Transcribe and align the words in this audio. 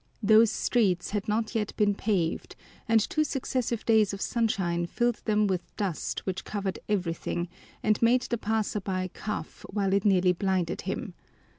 Those 0.23 0.49
streets 0.49 1.11
had 1.11 1.27
not 1.27 1.53
yet 1.53 1.73
been 1.77 1.93
paved, 1.93 2.55
and 2.87 2.99
two 3.07 3.23
successive 3.23 3.85
days 3.85 4.15
of 4.15 4.19
sunshine 4.19 4.87
filled 4.87 5.17
them 5.25 5.45
with 5.45 5.61
dust 5.77 6.25
which 6.25 6.43
covered 6.43 6.79
everything 6.89 7.49
and 7.83 8.01
made 8.01 8.23
the 8.23 8.37
passer 8.39 8.79
by 8.81 9.09
cough 9.13 9.63
while 9.69 9.93
it 9.93 10.03
nearly 10.03 10.33
blinded 10.33 10.81
him. 10.89 11.13